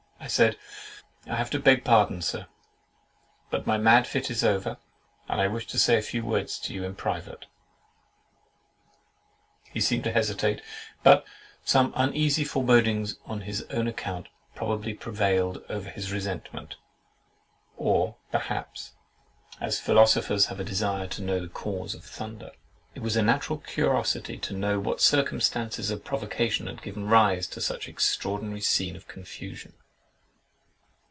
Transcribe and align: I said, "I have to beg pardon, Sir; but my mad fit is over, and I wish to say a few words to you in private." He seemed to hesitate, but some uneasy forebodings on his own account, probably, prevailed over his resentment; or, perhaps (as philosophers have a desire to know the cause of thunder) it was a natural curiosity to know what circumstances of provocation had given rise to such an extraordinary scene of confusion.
I 0.23 0.27
said, 0.27 0.55
"I 1.25 1.35
have 1.35 1.49
to 1.49 1.59
beg 1.59 1.83
pardon, 1.83 2.21
Sir; 2.21 2.45
but 3.49 3.65
my 3.65 3.79
mad 3.79 4.05
fit 4.07 4.29
is 4.29 4.43
over, 4.43 4.77
and 5.27 5.41
I 5.41 5.47
wish 5.47 5.65
to 5.67 5.79
say 5.79 5.97
a 5.97 6.01
few 6.03 6.23
words 6.23 6.59
to 6.59 6.73
you 6.75 6.85
in 6.85 6.93
private." 6.93 7.47
He 9.73 9.81
seemed 9.81 10.03
to 10.05 10.11
hesitate, 10.11 10.61
but 11.01 11.25
some 11.65 11.91
uneasy 11.95 12.43
forebodings 12.43 13.17
on 13.25 13.41
his 13.41 13.63
own 13.71 13.87
account, 13.87 14.27
probably, 14.53 14.93
prevailed 14.93 15.63
over 15.69 15.89
his 15.89 16.11
resentment; 16.13 16.75
or, 17.75 18.15
perhaps 18.31 18.91
(as 19.59 19.79
philosophers 19.79 20.45
have 20.45 20.59
a 20.59 20.63
desire 20.63 21.07
to 21.07 21.23
know 21.23 21.41
the 21.41 21.49
cause 21.49 21.95
of 21.95 22.03
thunder) 22.05 22.51
it 22.93 23.01
was 23.01 23.17
a 23.17 23.23
natural 23.23 23.57
curiosity 23.57 24.37
to 24.37 24.53
know 24.53 24.79
what 24.79 25.01
circumstances 25.01 25.89
of 25.89 26.05
provocation 26.05 26.67
had 26.67 26.83
given 26.83 27.07
rise 27.09 27.47
to 27.47 27.59
such 27.59 27.87
an 27.87 27.91
extraordinary 27.93 28.61
scene 28.61 28.95
of 28.95 29.07
confusion. 29.07 29.73